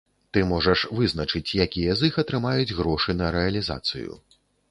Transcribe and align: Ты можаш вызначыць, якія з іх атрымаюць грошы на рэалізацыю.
Ты 0.35 0.39
можаш 0.51 0.79
вызначыць, 0.99 1.55
якія 1.65 1.91
з 1.99 2.09
іх 2.11 2.17
атрымаюць 2.23 2.75
грошы 2.81 3.11
на 3.21 3.31
рэалізацыю. 3.39 4.11